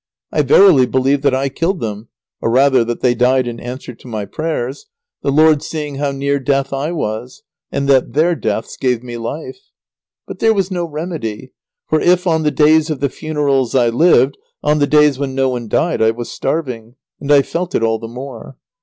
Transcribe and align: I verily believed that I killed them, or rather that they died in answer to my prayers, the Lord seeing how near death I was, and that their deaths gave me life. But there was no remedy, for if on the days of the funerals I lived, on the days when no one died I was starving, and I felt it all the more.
I 0.31 0.41
verily 0.41 0.87
believed 0.87 1.21
that 1.21 1.35
I 1.35 1.47
killed 1.47 1.79
them, 1.79 2.07
or 2.41 2.49
rather 2.49 2.83
that 2.83 3.01
they 3.01 3.13
died 3.13 3.45
in 3.45 3.59
answer 3.59 3.93
to 3.93 4.07
my 4.07 4.25
prayers, 4.25 4.87
the 5.21 5.31
Lord 5.31 5.61
seeing 5.61 5.97
how 5.97 6.09
near 6.11 6.39
death 6.39 6.73
I 6.73 6.91
was, 6.91 7.43
and 7.71 7.87
that 7.87 8.13
their 8.13 8.33
deaths 8.33 8.77
gave 8.77 9.03
me 9.03 9.17
life. 9.17 9.59
But 10.27 10.39
there 10.39 10.55
was 10.55 10.71
no 10.71 10.85
remedy, 10.85 11.53
for 11.87 12.01
if 12.01 12.25
on 12.25 12.41
the 12.41 12.49
days 12.49 12.89
of 12.89 12.99
the 12.99 13.09
funerals 13.09 13.75
I 13.75 13.89
lived, 13.89 14.39
on 14.63 14.79
the 14.79 14.87
days 14.87 15.19
when 15.19 15.35
no 15.35 15.49
one 15.49 15.67
died 15.67 16.01
I 16.01 16.09
was 16.09 16.31
starving, 16.31 16.95
and 17.19 17.31
I 17.31 17.43
felt 17.43 17.75
it 17.75 17.83
all 17.83 17.99
the 17.99 18.07
more. 18.07 18.57